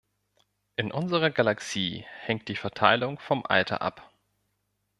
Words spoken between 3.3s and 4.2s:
Alter ab.